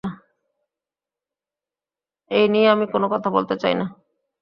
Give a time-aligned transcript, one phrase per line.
[2.31, 3.85] এই নিয়ে আমি কোনো কথা বলতে চাই না।